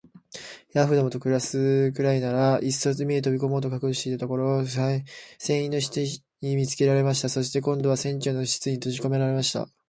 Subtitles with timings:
[0.73, 5.05] ヤーフどもと暮すくらいなら、いっそ海へ飛び込もうと覚悟しているところを、船
[5.63, 7.29] 員の一人に見つけられました。
[7.29, 9.69] そして、今度は船長室にとじこめられました。